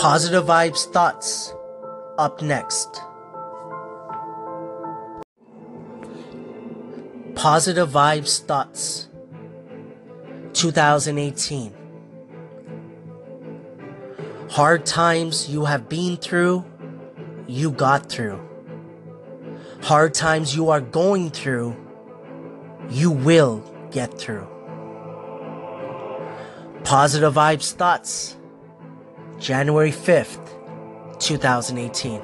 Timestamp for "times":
14.86-15.50, 20.14-20.56